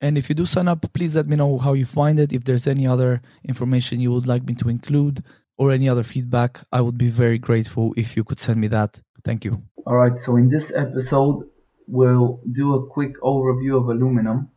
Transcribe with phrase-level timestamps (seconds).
[0.00, 2.32] And if you do sign up, please let me know how you find it.
[2.32, 5.24] If there's any other information you would like me to include
[5.56, 9.00] or any other feedback, I would be very grateful if you could send me that.
[9.24, 9.62] Thank you.
[9.84, 11.48] All right, so in this episode,
[11.86, 14.50] we'll do a quick overview of aluminum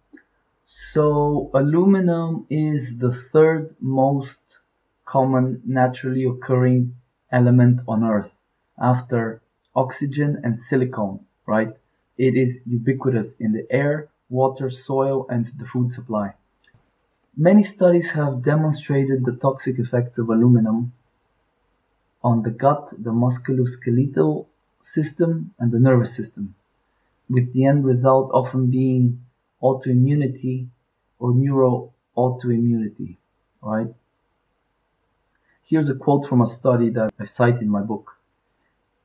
[0.73, 4.39] so aluminum is the third most
[5.03, 6.95] common naturally occurring
[7.29, 8.37] element on Earth
[8.79, 9.41] after
[9.75, 11.75] oxygen and silicon, right?
[12.17, 16.33] It is ubiquitous in the air, water, soil, and the food supply.
[17.35, 20.93] Many studies have demonstrated the toxic effects of aluminum
[22.23, 24.45] on the gut, the musculoskeletal
[24.81, 26.55] system, and the nervous system,
[27.29, 29.23] with the end result often being
[29.61, 30.67] autoimmunity
[31.19, 33.17] or neuroautoimmunity,
[33.61, 33.93] right?
[35.65, 38.17] Here's a quote from a study that I cite in my book.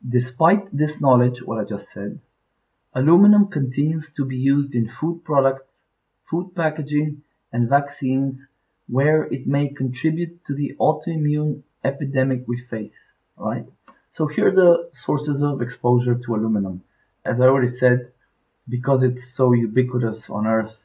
[0.07, 2.19] Despite this knowledge, what I just said,
[2.97, 5.83] aluminum continues to be used in food products,
[6.23, 8.49] food packaging, and vaccines
[8.89, 13.67] where it may contribute to the autoimmune epidemic we face, right?
[14.13, 16.85] So here are the sources of exposure to aluminum.
[17.23, 18.13] As I already said,
[18.67, 20.83] because it's so ubiquitous on Earth.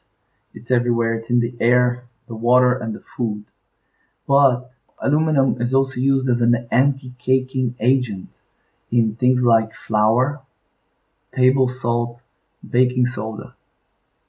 [0.52, 1.14] It's everywhere.
[1.14, 3.46] It's in the air, the water, and the food.
[4.28, 8.28] But aluminum is also used as an anti-caking agent
[8.90, 10.42] in things like flour,
[11.34, 12.20] table salt,
[12.68, 13.54] baking soda.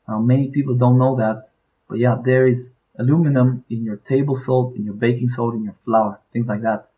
[0.07, 1.49] Now, many people don't know that,
[1.87, 5.75] but yeah, there is aluminum in your table salt, in your baking soda, in your
[5.85, 6.89] flour, things like that.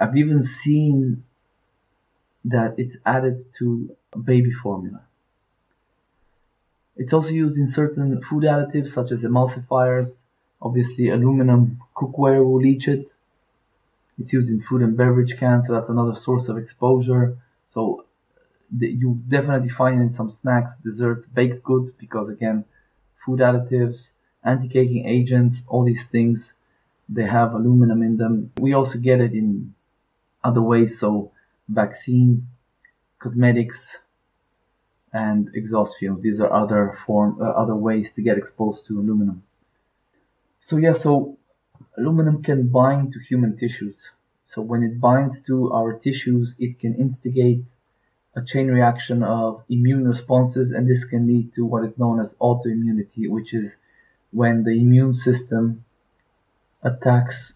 [0.00, 1.24] I've even seen
[2.44, 5.02] that it's added to baby formula.
[6.96, 10.22] It's also used in certain food additives such as emulsifiers.
[10.60, 13.12] Obviously, aluminum cookware will leach it.
[14.18, 17.36] It's used in food and beverage cans, so that's another source of exposure.
[17.68, 18.04] So
[18.76, 22.64] you definitely find it in some snacks, desserts, baked goods, because again,
[23.16, 24.12] food additives,
[24.44, 26.52] anti-caking agents, all these things,
[27.08, 28.52] they have aluminum in them.
[28.58, 29.74] We also get it in
[30.44, 31.32] other ways, so
[31.68, 32.48] vaccines,
[33.18, 33.96] cosmetics,
[35.12, 36.22] and exhaust fumes.
[36.22, 39.42] These are other form, uh, other ways to get exposed to aluminum.
[40.60, 41.38] So yeah, so
[41.96, 44.12] aluminum can bind to human tissues.
[44.44, 47.64] So when it binds to our tissues, it can instigate
[48.38, 52.34] a chain reaction of immune responses, and this can lead to what is known as
[52.34, 53.76] autoimmunity, which is
[54.30, 55.84] when the immune system
[56.82, 57.52] attacks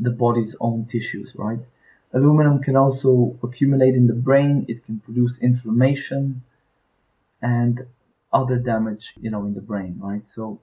[0.00, 1.60] the body's own tissues, right?
[2.12, 6.42] Aluminum can also accumulate in the brain, it can produce inflammation,
[7.40, 7.86] and
[8.32, 10.26] other damage, you know, in the brain, right?
[10.26, 10.60] So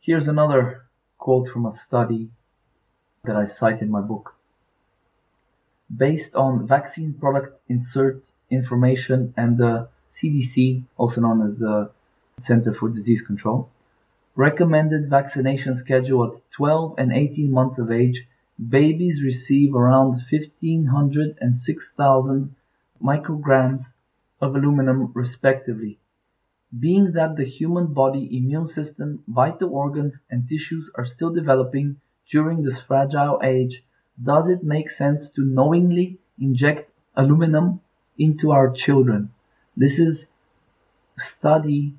[0.00, 0.84] here's another
[1.16, 2.28] quote from a study
[3.24, 4.34] that I cite in my book.
[5.94, 11.90] Based on vaccine product insert information and the CDC, also known as the
[12.38, 13.70] Center for Disease Control,
[14.34, 18.26] recommended vaccination schedule at 12 and 18 months of age,
[18.68, 22.54] babies receive around 1500 and 6000
[23.02, 23.92] micrograms
[24.40, 25.98] of aluminum respectively.
[26.78, 32.62] Being that the human body immune system, vital organs, and tissues are still developing during
[32.62, 33.84] this fragile age,
[34.22, 37.80] does it make sense to knowingly inject aluminum
[38.22, 39.30] into our children?
[39.76, 40.28] This is
[41.18, 41.94] study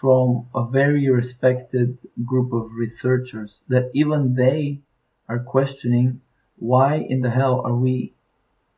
[0.00, 1.98] from a very respected
[2.30, 4.80] group of researchers that even they
[5.28, 6.20] are questioning
[6.58, 8.12] why in the hell are we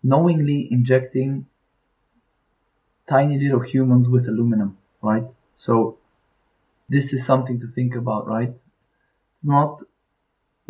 [0.03, 1.47] knowingly injecting
[3.09, 5.27] tiny little humans with aluminum, right?
[5.57, 5.99] So
[6.89, 8.55] this is something to think about, right?
[9.33, 9.83] It's not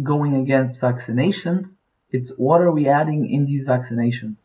[0.02, 1.75] going against vaccinations.
[2.11, 4.38] It's what are we adding in these vaccinations?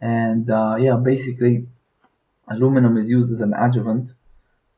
[0.00, 1.66] And uh, yeah, basically,
[2.48, 4.12] aluminum is used as an adjuvant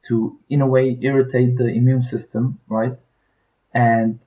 [0.09, 2.97] to, in a way, irritate the immune system, right?
[3.75, 4.21] And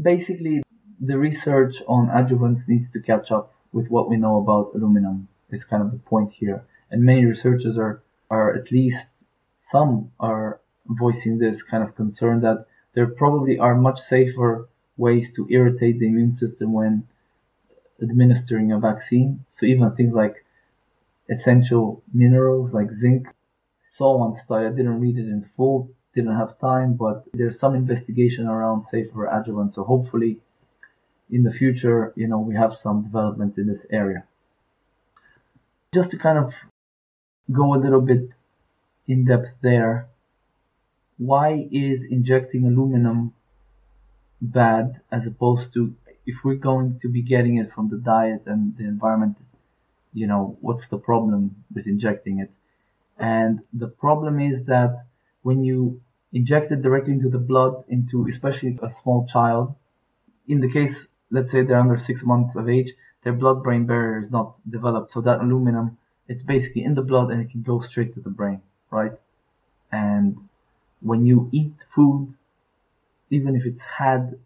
[0.00, 0.62] basically,
[1.00, 5.28] the research on adjuvants needs to catch up with what we know about aluminum.
[5.48, 6.64] Is kind of the point here.
[6.90, 9.08] And many researchers are, are at least
[9.58, 15.46] some are voicing this kind of concern that there probably are much safer ways to
[15.48, 17.06] irritate the immune system when
[18.02, 19.44] administering a vaccine.
[19.50, 20.44] So even things like
[21.28, 23.28] essential minerals like zinc.
[23.84, 27.74] Saw one study, I didn't read it in full, didn't have time, but there's some
[27.74, 29.74] investigation around safer adjuvants.
[29.74, 30.38] So hopefully
[31.30, 34.24] in the future, you know, we have some developments in this area.
[35.92, 36.54] Just to kind of
[37.50, 38.32] go a little bit
[39.06, 40.08] in depth there,
[41.18, 43.32] why is injecting aluminum
[44.40, 45.94] bad as opposed to
[46.26, 49.38] if we're going to be getting it from the diet and the environment,
[50.12, 52.50] you know, what's the problem with injecting it?
[53.18, 54.96] And the problem is that
[55.42, 56.00] when you
[56.32, 59.74] inject it directly into the blood, into especially a small child,
[60.48, 62.92] in the case, let's say they're under six months of age,
[63.22, 65.10] their blood brain barrier is not developed.
[65.12, 68.30] So that aluminum, it's basically in the blood and it can go straight to the
[68.30, 69.12] brain, right?
[69.92, 70.38] And
[71.00, 72.34] when you eat food,
[73.30, 74.38] even if it's had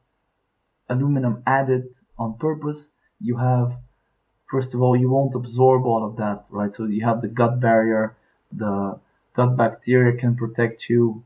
[0.90, 1.86] aluminum added
[2.18, 2.90] on purpose,
[3.20, 3.76] you have,
[4.46, 6.72] first of all, you won't absorb all of that, right?
[6.72, 8.16] So you have the gut barrier,
[8.52, 8.98] the
[9.34, 11.24] gut bacteria can protect you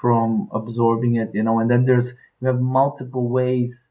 [0.00, 3.88] from absorbing it, you know, and then there's, you have multiple ways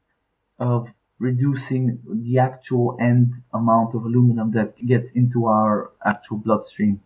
[0.58, 7.00] of reducing the actual end amount of aluminum that gets into our actual bloodstream.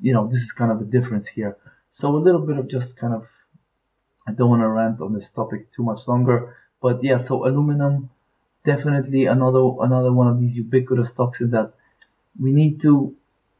[0.00, 1.56] You know, this is kind of the difference here.
[1.92, 3.28] So a little bit of just kind of,
[4.26, 8.10] I don't want to rant on this topic too much longer, but yeah, so aluminum,
[8.64, 11.72] definitely another another one of these ubiquitous toxins that
[12.38, 13.14] we need to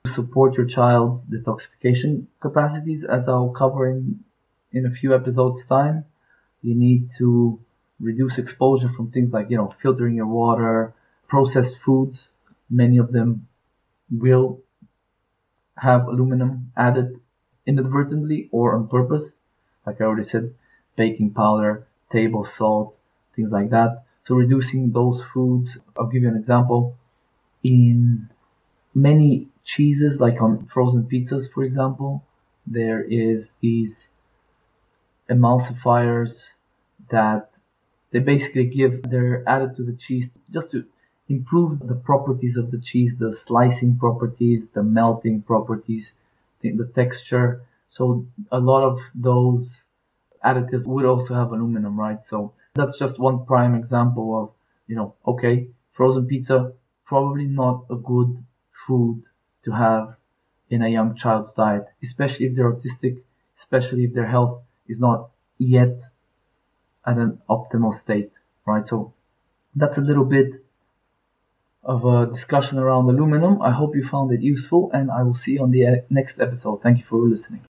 [0.07, 4.25] support your child's detoxification capacities, as I'll cover in
[4.73, 6.05] in a few episodes time.
[6.63, 7.61] You need to
[8.01, 10.93] reduce exposure from things like you know filtering your water,
[11.29, 12.29] processed foods.
[12.69, 13.47] Many of them
[14.11, 14.61] will
[15.77, 17.21] have aluminum added
[17.67, 19.37] inadvertently or on purpose.
[19.87, 20.55] Like I already said,
[20.97, 22.97] baking powder, table salt,
[23.35, 24.05] things like that.
[24.25, 25.77] So reducing those foods.
[25.97, 26.97] I'll give you an example.
[27.63, 28.29] In
[28.95, 32.25] many cheeses, like on frozen pizzas, for example,
[32.67, 34.09] there is these
[35.29, 36.53] emulsifiers
[37.11, 37.51] that
[38.11, 40.85] they basically give they're added to the cheese just to
[41.29, 46.13] improve the properties of the cheese, the slicing properties, the melting properties,
[46.61, 47.63] the, the texture.
[47.89, 49.83] So a lot of those
[50.45, 52.25] additives would also have aluminum, right?
[52.25, 54.51] So that's just one prime example of,
[54.87, 56.73] you know, okay, frozen pizza,
[57.05, 58.39] probably not a good
[58.73, 59.23] food
[59.65, 60.17] to have
[60.71, 63.21] in a young child's diet, especially if they're autistic,
[63.57, 66.01] especially if their health is not yet
[67.05, 68.33] at an optimal state,
[68.67, 68.87] right?
[68.89, 69.13] So
[69.77, 70.57] that's a little bit
[71.85, 73.61] of a discussion around aluminum.
[73.61, 76.41] I hope you found it useful and I will see you on the uh, next
[76.41, 76.81] episode.
[76.81, 77.61] Thank you for listening.